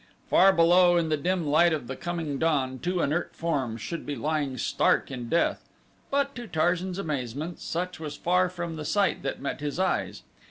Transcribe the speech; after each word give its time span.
Far 0.31 0.51
below, 0.51 0.97
in 0.97 1.09
the 1.09 1.15
dim 1.15 1.45
light 1.45 1.73
of 1.73 1.85
the 1.85 1.95
coming 1.95 2.39
dawn, 2.39 2.79
two 2.79 3.01
inert 3.01 3.35
forms 3.35 3.81
should 3.81 4.03
be 4.03 4.15
lying 4.15 4.57
stark 4.57 5.11
in 5.11 5.29
death; 5.29 5.69
but, 6.09 6.33
to 6.33 6.47
Tarzan's 6.47 6.97
amazement, 6.97 7.59
such 7.59 7.99
was 7.99 8.17
far 8.17 8.49
from 8.49 8.77
the 8.77 8.83
sight 8.83 9.21
that 9.21 9.39
met 9.41 9.59
his 9.61 9.77
eyes. 9.77 10.23